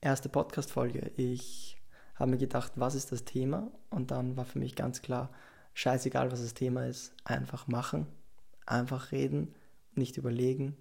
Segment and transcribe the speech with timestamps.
[0.00, 1.10] erste Podcast-Folge.
[1.16, 1.80] Ich
[2.14, 3.70] habe mir gedacht, was ist das Thema?
[3.90, 5.30] Und dann war für mich ganz klar,
[5.74, 8.06] scheißegal, was das Thema ist, einfach machen,
[8.66, 9.54] einfach reden,
[9.94, 10.76] nicht überlegen,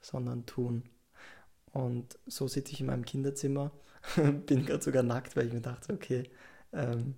[0.00, 0.88] sondern tun.
[1.72, 3.72] Und so sitze ich in meinem Kinderzimmer,
[4.46, 6.24] bin gerade sogar nackt, weil ich mir dachte, okay,
[6.72, 7.14] ähm,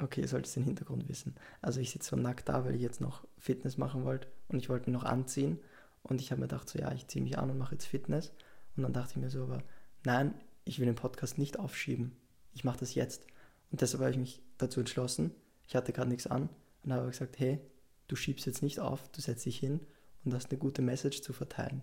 [0.00, 1.34] okay, solltest den Hintergrund wissen.
[1.60, 4.68] Also ich sitze so nackt da, weil ich jetzt noch Fitness machen wollte und ich
[4.68, 5.58] wollte mich noch anziehen
[6.02, 8.32] und ich habe mir gedacht, so ja, ich ziehe mich an und mache jetzt Fitness
[8.76, 9.62] und dann dachte ich mir so, aber
[10.04, 12.12] nein, ich will den Podcast nicht aufschieben.
[12.52, 13.24] Ich mache das jetzt.
[13.70, 15.32] Und deshalb habe ich mich dazu entschlossen.
[15.66, 16.48] Ich hatte gerade nichts an
[16.82, 17.60] und habe gesagt, hey,
[18.08, 19.80] du schiebst jetzt nicht auf, du setzt dich hin
[20.24, 21.82] und hast eine gute Message zu verteilen.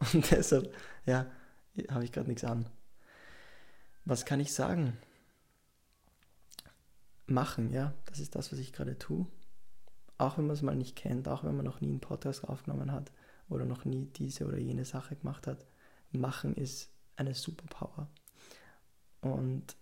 [0.12, 0.72] Und deshalb,
[1.06, 1.26] ja,
[1.90, 2.68] habe ich gerade nichts an.
[4.04, 4.96] Was kann ich sagen?
[7.26, 9.26] Machen, ja, das ist das, was ich gerade tue.
[10.16, 12.92] Auch wenn man es mal nicht kennt, auch wenn man noch nie einen Podcast aufgenommen
[12.92, 13.12] hat
[13.48, 15.66] oder noch nie diese oder jene Sache gemacht hat.
[16.12, 18.08] Machen ist eine Superpower.
[19.20, 19.76] Und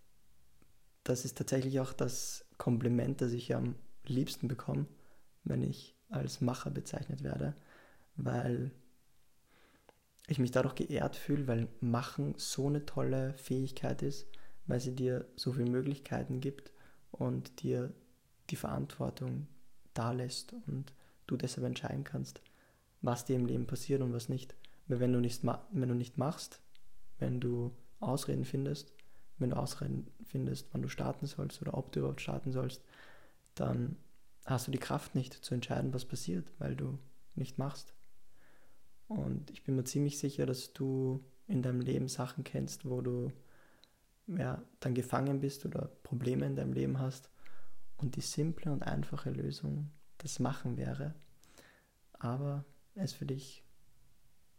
[1.05, 4.87] das ist tatsächlich auch das Kompliment, das ich am liebsten bekomme,
[5.45, 7.55] wenn ich als Macher bezeichnet werde,
[8.17, 8.71] weil
[10.27, 14.27] ich mich dadurch geehrt fühle, weil Machen so eine tolle Fähigkeit ist,
[14.67, 16.73] weil sie dir so viele Möglichkeiten gibt
[17.13, 17.93] und dir
[18.51, 19.47] die Verantwortung
[19.95, 20.93] da lässt und
[21.27, 22.41] du deshalb entscheiden kannst,
[23.03, 24.55] was dir im Leben passiert und was nicht.
[24.87, 26.61] Wenn du nicht, wenn du nicht machst,
[27.19, 28.93] wenn du Ausreden findest,
[29.39, 32.83] wenn du Ausreden findest, wann du starten sollst oder ob du überhaupt starten sollst,
[33.55, 33.97] dann
[34.45, 36.99] hast du die Kraft nicht zu entscheiden, was passiert, weil du
[37.35, 37.95] nicht machst.
[39.09, 43.33] Und ich bin mir ziemlich sicher, dass du in deinem Leben Sachen kennst, wo du
[44.27, 47.31] ja, dann gefangen bist oder Probleme in deinem Leben hast
[47.97, 51.15] und die simple und einfache Lösung das Machen wäre,
[52.13, 52.65] aber
[52.95, 53.63] es für dich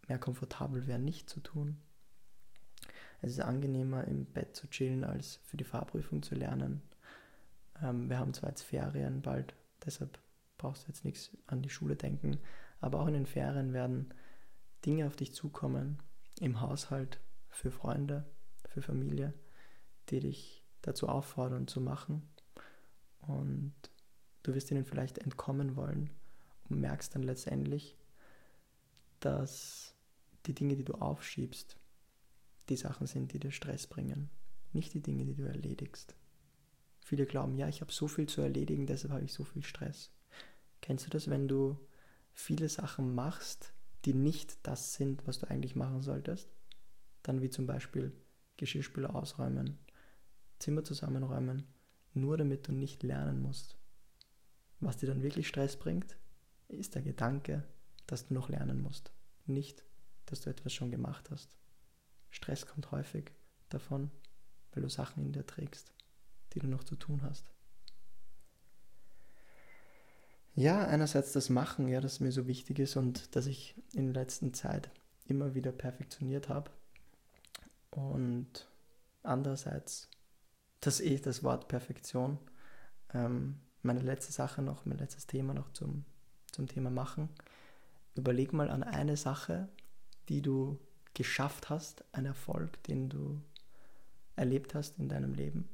[0.07, 1.77] mehr komfortabel wäre, nicht zu tun.
[3.21, 6.81] Es ist angenehmer, im Bett zu chillen, als für die Fahrprüfung zu lernen.
[7.81, 10.19] Ähm, wir haben zwar jetzt Ferien bald, deshalb
[10.57, 12.39] brauchst du jetzt nichts an die Schule denken,
[12.79, 14.13] aber auch in den Ferien werden
[14.85, 15.99] Dinge auf dich zukommen,
[16.39, 17.19] im Haushalt,
[17.49, 18.25] für Freunde,
[18.69, 19.33] für Familie,
[20.09, 22.29] die dich dazu auffordern zu machen.
[23.19, 23.73] Und
[24.43, 26.11] du wirst ihnen vielleicht entkommen wollen
[26.69, 27.97] und merkst dann letztendlich,
[29.19, 29.86] dass
[30.47, 31.77] die Dinge, die du aufschiebst,
[32.69, 34.29] die Sachen sind, die dir Stress bringen,
[34.73, 36.15] nicht die Dinge, die du erledigst.
[37.01, 40.11] Viele glauben, ja, ich habe so viel zu erledigen, deshalb habe ich so viel Stress.
[40.81, 41.77] Kennst du das, wenn du
[42.33, 43.73] viele Sachen machst,
[44.05, 46.49] die nicht das sind, was du eigentlich machen solltest?
[47.23, 48.13] Dann wie zum Beispiel
[48.57, 49.79] Geschirrspüler ausräumen,
[50.59, 51.67] Zimmer zusammenräumen,
[52.13, 53.77] nur damit du nicht lernen musst.
[54.79, 56.17] Was dir dann wirklich Stress bringt,
[56.67, 57.63] ist der Gedanke,
[58.05, 59.11] dass du noch lernen musst,
[59.45, 59.83] nicht,
[60.27, 61.57] dass du etwas schon gemacht hast.
[62.29, 63.31] Stress kommt häufig
[63.69, 64.11] davon,
[64.71, 65.91] weil du Sachen in dir trägst,
[66.53, 67.51] die du noch zu tun hast.
[70.53, 74.23] Ja, einerseits das Machen, ja, das mir so wichtig ist und das ich in der
[74.23, 74.89] letzten Zeit
[75.25, 76.71] immer wieder perfektioniert habe.
[77.91, 78.67] Und
[79.23, 80.09] andererseits
[80.79, 82.37] das eh das Wort Perfektion.
[83.13, 86.05] Ähm, meine letzte Sache noch, mein letztes Thema noch zum,
[86.51, 87.29] zum Thema Machen.
[88.15, 89.69] Überleg mal an eine Sache,
[90.29, 90.79] die du
[91.13, 93.41] geschafft hast, ein Erfolg, den du
[94.35, 95.67] erlebt hast in deinem Leben,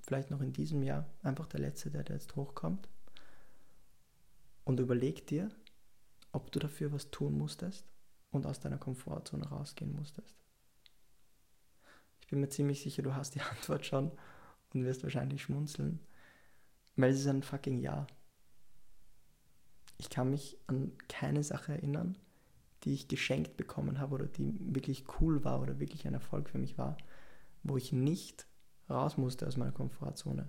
[0.00, 2.88] vielleicht noch in diesem Jahr, einfach der letzte, der jetzt hochkommt,
[4.64, 5.50] und überleg dir,
[6.32, 7.84] ob du dafür was tun musstest
[8.30, 10.36] und aus deiner Komfortzone rausgehen musstest.
[12.20, 14.12] Ich bin mir ziemlich sicher, du hast die Antwort schon
[14.72, 16.00] und wirst wahrscheinlich schmunzeln,
[16.96, 18.06] weil es ist ein fucking Ja.
[19.98, 22.16] Ich kann mich an keine Sache erinnern,
[22.84, 26.58] die ich geschenkt bekommen habe oder die wirklich cool war oder wirklich ein Erfolg für
[26.58, 26.96] mich war,
[27.62, 28.46] wo ich nicht
[28.88, 30.48] raus musste aus meiner Komfortzone,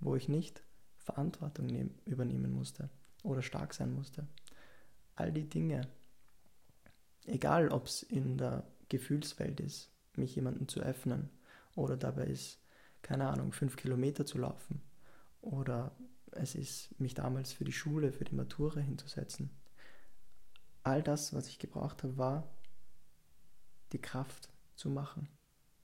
[0.00, 0.62] wo ich nicht
[0.96, 2.90] Verantwortung nehm, übernehmen musste
[3.22, 4.26] oder stark sein musste.
[5.14, 5.82] All die Dinge,
[7.24, 11.30] egal ob es in der Gefühlswelt ist, mich jemandem zu öffnen
[11.74, 12.60] oder dabei ist,
[13.02, 14.82] keine Ahnung, fünf Kilometer zu laufen
[15.40, 15.92] oder
[16.32, 19.50] es ist, mich damals für die Schule, für die Matura hinzusetzen
[20.88, 22.48] all das, was ich gebraucht habe, war
[23.92, 25.28] die Kraft zu machen,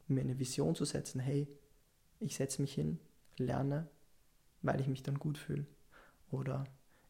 [0.08, 1.48] mir eine Vision zu setzen, hey,
[2.20, 2.98] ich setze mich hin,
[3.36, 3.88] lerne,
[4.62, 5.66] weil ich mich dann gut fühle.
[6.30, 6.64] Oder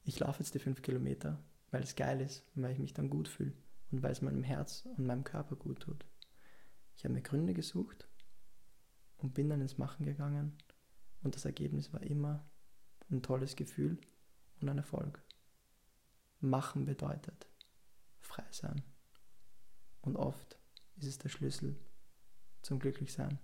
[0.05, 3.11] ich laufe jetzt die fünf Kilometer, weil es geil ist und weil ich mich dann
[3.11, 3.52] gut fühle
[3.91, 6.05] und weil es meinem Herz und meinem Körper gut tut.
[6.96, 8.08] Ich habe mir Gründe gesucht
[9.19, 10.56] und bin dann ins Machen gegangen
[11.23, 12.44] und das Ergebnis war immer
[13.11, 13.99] ein tolles Gefühl
[14.61, 15.23] und ein Erfolg.
[16.41, 17.46] Machen bedeutet,
[18.34, 18.82] frei sein.
[20.02, 20.58] Und oft
[20.96, 21.76] ist es der Schlüssel
[22.62, 23.38] zum Glücklichsein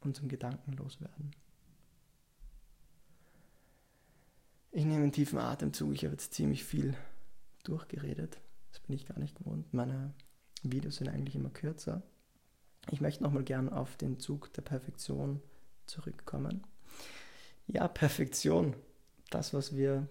[0.00, 1.34] und zum Gedankenloswerden.
[4.70, 5.92] Ich nehme einen tiefen Atemzug.
[5.92, 6.96] Ich habe jetzt ziemlich viel
[7.64, 8.40] durchgeredet.
[8.70, 9.72] Das bin ich gar nicht gewohnt.
[9.72, 10.14] Meine
[10.62, 12.02] Videos sind eigentlich immer kürzer.
[12.90, 15.42] Ich möchte nochmal gern auf den Zug der Perfektion
[15.86, 16.64] zurückkommen.
[17.66, 18.74] Ja, Perfektion.
[19.30, 20.08] Das, was wir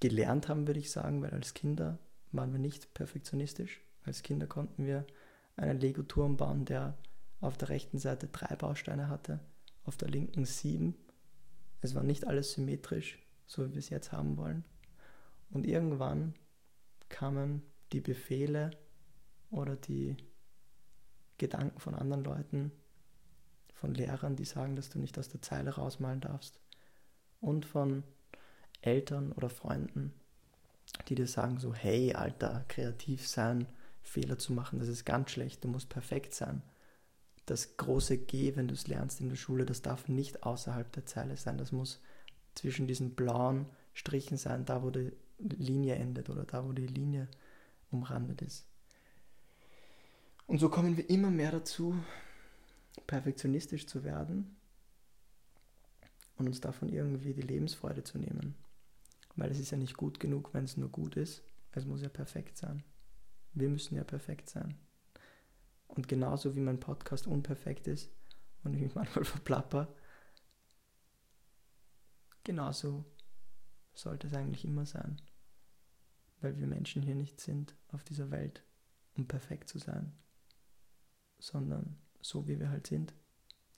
[0.00, 1.98] gelernt haben, würde ich sagen, weil als Kinder
[2.32, 3.80] waren wir nicht perfektionistisch.
[4.04, 5.06] Als Kinder konnten wir
[5.56, 6.96] einen Lego-Turm bauen, der
[7.40, 9.40] auf der rechten Seite drei Bausteine hatte,
[9.84, 10.96] auf der linken sieben.
[11.80, 14.64] Es war nicht alles symmetrisch, so wie wir es jetzt haben wollen.
[15.50, 16.34] Und irgendwann
[17.08, 18.70] kamen die Befehle
[19.50, 20.16] oder die
[21.38, 22.72] Gedanken von anderen Leuten,
[23.72, 26.60] von Lehrern, die sagen, dass du nicht aus der Zeile rausmalen darfst.
[27.40, 28.02] Und von
[28.80, 30.12] Eltern oder Freunden,
[31.08, 33.66] die dir sagen so, hey Alter, kreativ sein,
[34.02, 36.62] Fehler zu machen, das ist ganz schlecht, du musst perfekt sein.
[37.46, 41.06] Das große G, wenn du es lernst in der Schule, das darf nicht außerhalb der
[41.06, 42.00] Zeile sein, das muss
[42.54, 47.28] zwischen diesen blauen Strichen sein, da wo die Linie endet oder da wo die Linie
[47.90, 48.66] umrandet ist.
[50.46, 51.94] Und so kommen wir immer mehr dazu,
[53.06, 54.56] perfektionistisch zu werden
[56.36, 58.54] und uns davon irgendwie die Lebensfreude zu nehmen.
[59.38, 61.44] Weil es ist ja nicht gut genug, wenn es nur gut ist.
[61.70, 62.82] Es muss ja perfekt sein.
[63.52, 64.76] Wir müssen ja perfekt sein.
[65.86, 68.10] Und genauso wie mein Podcast unperfekt ist
[68.64, 69.94] und ich mich manchmal verplapper,
[72.42, 73.04] genauso
[73.94, 75.22] sollte es eigentlich immer sein.
[76.40, 78.64] Weil wir Menschen hier nicht sind auf dieser Welt,
[79.14, 80.12] um perfekt zu sein,
[81.38, 83.14] sondern so wie wir halt sind,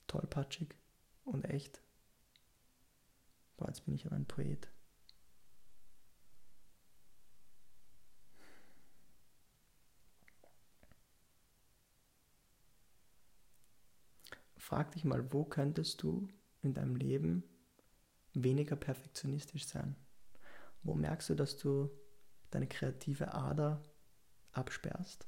[0.07, 0.73] tollpatschig
[1.23, 1.83] und echt.
[3.57, 4.71] Boah, jetzt bin ich aber ein Poet.
[14.61, 16.27] Frag dich mal, wo könntest du
[16.61, 17.43] in deinem Leben
[18.33, 19.95] weniger perfektionistisch sein?
[20.83, 21.89] Wo merkst du, dass du
[22.51, 23.83] deine kreative Ader
[24.51, 25.27] absperrst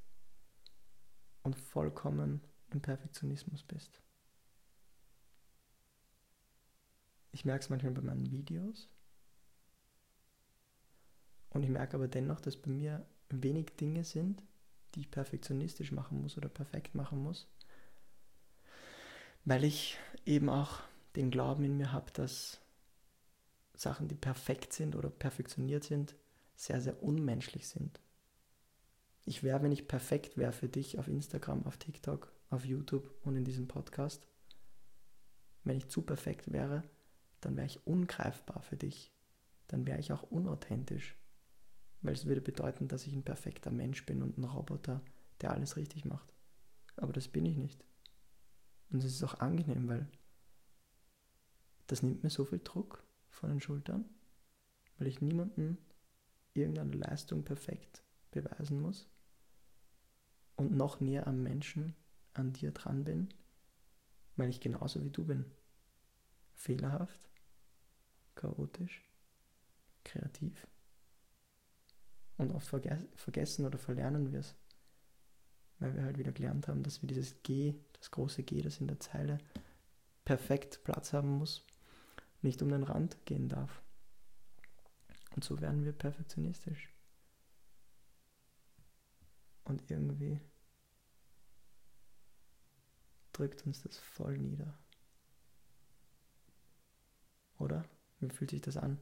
[1.41, 4.03] und vollkommen im Perfektionismus bist?
[7.31, 8.87] Ich merke es manchmal bei meinen Videos.
[11.49, 14.43] Und ich merke aber dennoch, dass bei mir wenig Dinge sind,
[14.93, 17.47] die ich perfektionistisch machen muss oder perfekt machen muss.
[19.45, 20.79] Weil ich eben auch
[21.15, 22.61] den Glauben in mir habe, dass
[23.75, 26.15] Sachen, die perfekt sind oder perfektioniert sind,
[26.55, 27.99] sehr, sehr unmenschlich sind.
[29.25, 33.35] Ich wäre, wenn ich perfekt wäre für dich auf Instagram, auf TikTok, auf YouTube und
[33.35, 34.27] in diesem Podcast,
[35.63, 36.83] wenn ich zu perfekt wäre,
[37.41, 39.13] dann wäre ich ungreifbar für dich.
[39.67, 41.15] Dann wäre ich auch unauthentisch.
[42.01, 45.01] Weil es würde bedeuten, dass ich ein perfekter Mensch bin und ein Roboter,
[45.41, 46.33] der alles richtig macht.
[46.97, 47.83] Aber das bin ich nicht.
[48.93, 50.07] Und es ist auch angenehm, weil
[51.87, 54.05] das nimmt mir so viel Druck von den Schultern,
[54.97, 55.79] weil ich niemandem
[56.53, 59.09] irgendeine Leistung perfekt beweisen muss
[60.55, 61.95] und noch näher am Menschen,
[62.33, 63.33] an dir dran bin,
[64.35, 65.51] weil ich genauso wie du bin.
[66.53, 67.31] Fehlerhaft,
[68.35, 69.03] chaotisch,
[70.03, 70.67] kreativ.
[72.37, 74.55] Und oft vergessen oder verlernen wir es,
[75.83, 78.87] weil wir halt wieder gelernt haben, dass wir dieses G, das große G, das in
[78.87, 79.37] der Zeile
[80.23, 81.65] perfekt Platz haben muss,
[82.41, 83.81] nicht um den Rand gehen darf.
[85.35, 86.89] Und so werden wir perfektionistisch.
[89.65, 90.39] Und irgendwie
[93.33, 94.77] drückt uns das voll nieder.
[97.57, 97.83] Oder?
[98.19, 99.01] Wie fühlt sich das an,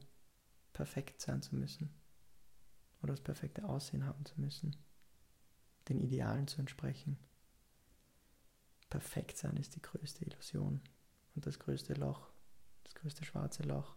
[0.72, 1.94] perfekt sein zu müssen?
[3.02, 4.74] Oder das perfekte Aussehen haben zu müssen?
[5.88, 7.18] Den Idealen zu entsprechen?
[8.88, 10.80] Perfekt sein ist die größte Illusion
[11.34, 12.28] und das größte Loch,
[12.84, 13.96] das größte schwarze Loch,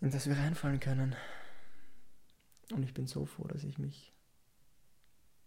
[0.00, 1.14] in das wir reinfallen können.
[2.72, 4.12] Und ich bin so froh, dass ich mich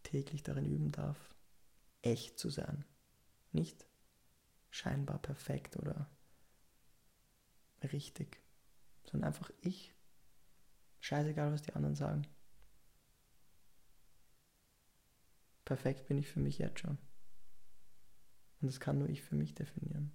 [0.03, 1.17] täglich darin üben darf,
[2.01, 2.85] echt zu sein.
[3.51, 3.85] Nicht
[4.69, 6.09] scheinbar perfekt oder
[7.91, 8.41] richtig,
[9.05, 9.93] sondern einfach ich.
[10.99, 12.27] Scheißegal, was die anderen sagen.
[15.65, 16.97] Perfekt bin ich für mich jetzt schon.
[18.61, 20.11] Und das kann nur ich für mich definieren.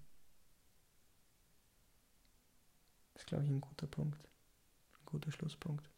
[3.13, 4.23] Das ist, glaube ich, ein guter Punkt.
[5.01, 5.91] Ein guter Schlusspunkt.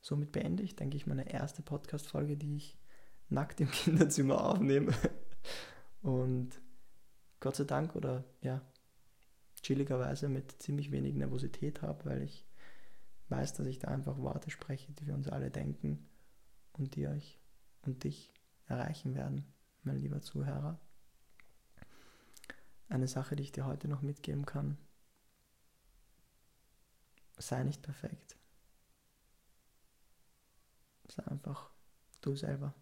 [0.00, 2.78] Somit beende ich, denke ich, meine erste Podcast-Folge, die ich
[3.28, 4.92] nackt im Kinderzimmer aufnehme.
[6.02, 6.60] Und
[7.40, 8.60] Gott sei Dank oder ja,
[9.62, 12.46] chilligerweise mit ziemlich wenig Nervosität habe, weil ich
[13.28, 16.08] weiß, dass ich da einfach Worte spreche, die wir uns alle denken
[16.72, 17.41] und die euch
[17.82, 18.32] und dich
[18.66, 20.78] erreichen werden, mein lieber Zuhörer.
[22.88, 24.76] Eine Sache, die ich dir heute noch mitgeben kann.
[27.38, 28.36] Sei nicht perfekt.
[31.08, 31.70] Sei einfach
[32.20, 32.74] du selber.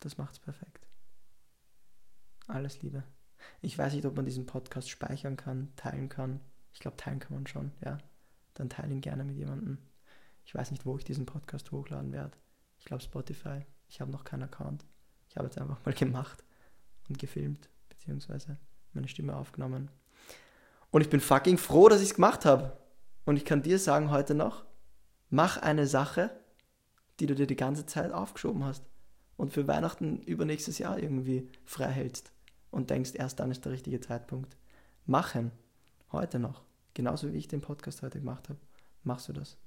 [0.00, 0.86] Das macht's perfekt.
[2.46, 3.04] Alles Liebe.
[3.60, 6.40] Ich weiß nicht, ob man diesen Podcast speichern kann, teilen kann.
[6.72, 7.98] Ich glaube, teilen kann man schon, ja.
[8.54, 9.78] Dann teile ihn gerne mit jemandem.
[10.44, 12.36] Ich weiß nicht, wo ich diesen Podcast hochladen werde.
[12.80, 13.64] Ich glaube Spotify.
[13.88, 14.84] Ich habe noch keinen Account.
[15.28, 16.42] Ich habe jetzt einfach mal gemacht
[17.08, 18.58] und gefilmt, beziehungsweise
[18.92, 19.90] meine Stimme aufgenommen.
[20.90, 22.76] Und ich bin fucking froh, dass ich es gemacht habe.
[23.24, 24.64] Und ich kann dir sagen heute noch,
[25.28, 26.30] mach eine Sache,
[27.20, 28.82] die du dir die ganze Zeit aufgeschoben hast
[29.36, 32.32] und für Weihnachten übernächstes Jahr irgendwie frei hältst
[32.70, 34.56] und denkst, erst dann ist der richtige Zeitpunkt.
[35.06, 35.52] Machen.
[36.12, 36.62] Heute noch.
[36.94, 38.58] Genauso wie ich den Podcast heute gemacht habe,
[39.04, 39.58] machst du das.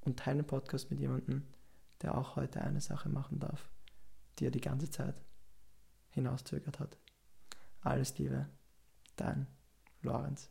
[0.00, 1.44] Und teile den Podcast mit jemandem,
[2.04, 3.70] der auch heute eine Sache machen darf,
[4.38, 5.24] die er die ganze Zeit
[6.10, 6.98] hinauszögert hat.
[7.80, 8.46] Alles Liebe,
[9.16, 9.46] dein
[10.02, 10.50] Lorenz.